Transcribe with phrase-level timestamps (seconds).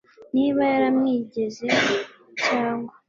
[0.35, 1.67] niba yaramwigeze)
[2.43, 2.93] cyangwa